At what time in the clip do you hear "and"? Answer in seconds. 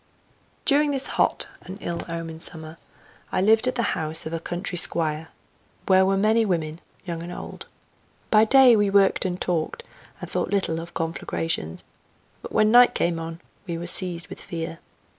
1.61-1.77, 7.21-7.31, 9.25-9.39, 10.19-10.27